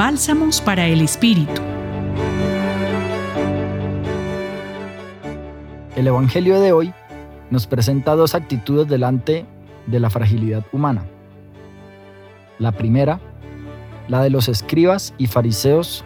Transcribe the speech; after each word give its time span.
Bálsamos 0.00 0.62
para 0.62 0.86
el 0.86 1.02
Espíritu. 1.02 1.60
El 5.94 6.06
Evangelio 6.06 6.58
de 6.58 6.72
hoy 6.72 6.94
nos 7.50 7.66
presenta 7.66 8.16
dos 8.16 8.34
actitudes 8.34 8.88
delante 8.88 9.44
de 9.86 10.00
la 10.00 10.08
fragilidad 10.08 10.64
humana. 10.72 11.04
La 12.58 12.72
primera, 12.72 13.20
la 14.08 14.22
de 14.22 14.30
los 14.30 14.48
escribas 14.48 15.12
y 15.18 15.26
fariseos 15.26 16.02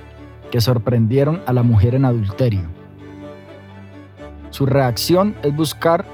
que 0.50 0.60
sorprendieron 0.60 1.40
a 1.46 1.52
la 1.52 1.62
mujer 1.62 1.94
en 1.94 2.04
adulterio. 2.04 2.62
Su 4.50 4.66
reacción 4.66 5.36
es 5.44 5.54
buscar 5.54 6.04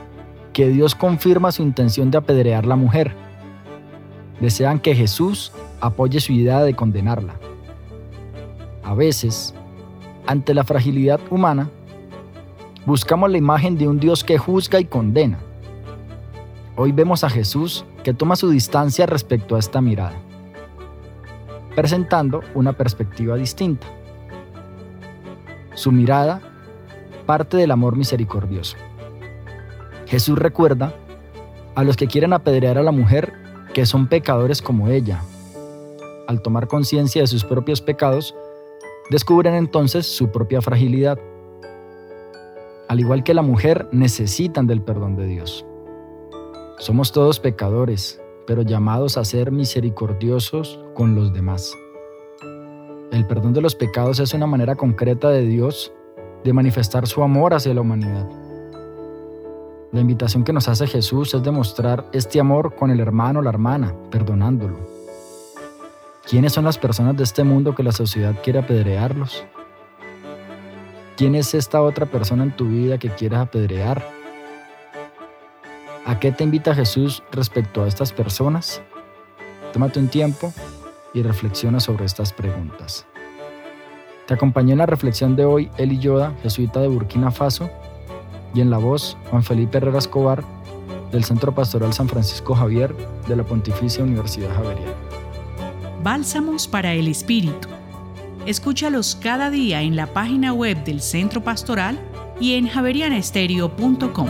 que 0.53 0.69
Dios 0.69 0.95
confirma 0.95 1.51
su 1.51 1.63
intención 1.63 2.11
de 2.11 2.19
apedrear 2.19 2.65
a 2.65 2.69
la 2.69 2.77
mujer. 2.77 3.15
Desean 4.39 4.81
que 4.81 4.95
Jesús 4.95 5.51
apoye 5.81 6.21
su 6.21 6.35
idea 6.35 6.63
de 6.63 6.75
condenarla. 6.75 7.37
A 8.91 8.95
veces, 8.95 9.55
ante 10.27 10.53
la 10.53 10.65
fragilidad 10.65 11.21
humana, 11.31 11.71
buscamos 12.87 13.31
la 13.31 13.39
imagen 13.39 13.79
de 13.79 13.87
un 13.87 14.01
Dios 14.01 14.25
que 14.25 14.37
juzga 14.37 14.81
y 14.81 14.85
condena. 14.85 15.39
Hoy 16.75 16.91
vemos 16.91 17.23
a 17.23 17.31
Jesús 17.31 17.85
que 18.03 18.15
toma 18.15 18.35
su 18.35 18.51
distancia 18.51 19.07
respecto 19.07 19.55
a 19.55 19.61
esta 19.61 19.81
mirada, 19.81 20.17
presentando 21.77 22.41
una 22.57 22.73
perspectiva 22.73 23.37
distinta. 23.37 23.87
Su 25.75 25.93
mirada 25.93 26.41
parte 27.27 27.59
del 27.59 27.71
amor 27.71 27.95
misericordioso. 27.95 28.77
Jesús 30.07 30.37
recuerda 30.37 30.93
a 31.77 31.85
los 31.85 31.97
que 31.97 32.09
quieren 32.09 32.33
apedrear 32.33 32.77
a 32.77 32.83
la 32.83 32.91
mujer 32.91 33.35
que 33.73 33.87
son 33.87 34.09
pecadores 34.09 34.61
como 34.61 34.89
ella. 34.89 35.23
Al 36.27 36.43
tomar 36.43 36.67
conciencia 36.67 37.23
de 37.23 37.29
sus 37.29 37.45
propios 37.45 37.81
pecados, 37.81 38.35
descubren 39.11 39.55
entonces 39.55 40.07
su 40.07 40.31
propia 40.31 40.63
fragilidad. 40.63 41.19
Al 42.89 43.01
igual 43.01 43.23
que 43.25 43.35
la 43.35 43.43
mujer, 43.43 43.89
necesitan 43.93 44.67
del 44.67 44.83
perdón 44.83 45.17
de 45.17 45.27
Dios. 45.27 45.67
Somos 46.79 47.13
todos 47.13 47.41
pecadores, 47.41 48.21
pero 48.47 48.63
llamados 48.63 49.19
a 49.19 49.25
ser 49.25 49.53
misericordiosos 49.53 50.81
con 50.95 51.15
los 51.15 51.33
demás. 51.33 51.77
El 53.13 53.27
perdón 53.27 53.53
de 53.53 53.61
los 53.61 53.75
pecados 53.75 54.21
es 54.21 54.33
una 54.35 54.47
manera 54.47 54.77
concreta 54.77 55.31
de 55.31 55.45
Dios 55.45 55.93
de 56.45 56.53
manifestar 56.53 57.07
su 57.07 57.23
amor 57.23 57.55
hacia 57.55 57.75
la 57.75 57.81
humanidad. 57.81 58.29
La 59.93 60.01
invitación 60.01 60.45
que 60.45 60.53
nos 60.53 60.69
hace 60.69 60.87
Jesús 60.87 61.35
es 61.35 61.43
demostrar 61.43 62.09
este 62.13 62.39
amor 62.39 62.77
con 62.77 62.91
el 62.91 63.01
hermano 63.01 63.41
o 63.41 63.43
la 63.43 63.51
hermana, 63.51 63.95
perdonándolo. 64.11 64.90
¿Quiénes 66.29 66.53
son 66.53 66.65
las 66.65 66.79
personas 66.79 67.17
de 67.17 67.25
este 67.25 67.45
mundo 67.45 67.75
que 67.75 67.83
la 67.83 67.93
sociedad 67.93 68.35
quiere 68.43 68.59
apedrearlos? 68.59 69.45
¿Quién 71.17 71.35
es 71.35 71.55
esta 71.55 71.83
otra 71.83 72.07
persona 72.07 72.45
en 72.45 72.55
tu 72.55 72.67
vida 72.69 72.99
que 72.99 73.11
quieres 73.11 73.39
apedrear? 73.39 74.05
¿A 76.07 76.19
qué 76.19 76.31
te 76.31 76.45
invita 76.45 76.75
Jesús 76.75 77.23
respecto 77.33 77.83
a 77.83 77.89
estas 77.89 78.13
personas? 78.13 78.83
Tómate 79.73 79.99
un 79.99 80.09
tiempo 80.09 80.53
y 81.15 81.23
reflexiona 81.23 81.81
sobre 81.81 82.05
estas 82.05 82.33
preguntas. 82.33 83.07
Te 84.27 84.35
acompañó 84.35 84.73
en 84.73 84.79
la 84.79 84.87
reflexión 84.87 85.37
de 85.37 85.45
hoy 85.45 85.71
Eli 85.77 85.99
Yoda, 85.99 86.35
jesuita 86.43 86.81
de 86.81 86.89
Burkina 86.89 87.31
Faso, 87.31 87.71
y 88.55 88.61
en 88.61 88.71
la 88.71 88.79
voz 88.79 89.17
Juan 89.31 89.43
Felipe 89.43 89.79
Herrera 89.79 89.99
Escobar 89.99 90.45
del 91.11 91.25
Centro 91.25 91.55
Pastoral 91.55 91.93
San 91.93 92.09
Francisco 92.09 92.55
Javier 92.55 92.95
de 93.27 93.37
la 93.37 93.43
Pontificia 93.43 94.05
Universidad 94.05 94.55
Javeriana. 94.55 95.10
Bálsamos 96.03 96.67
para 96.67 96.95
el 96.95 97.09
Espíritu. 97.09 97.69
Escúchalos 98.47 99.19
cada 99.21 99.51
día 99.51 99.83
en 99.83 99.97
la 99.97 100.07
página 100.07 100.55
web 100.55 100.83
del 100.83 101.03
Centro 101.03 101.45
Pastoral 101.45 102.01
y 102.41 102.55
en 102.55 102.69
javerianestereo.com. 102.69 104.29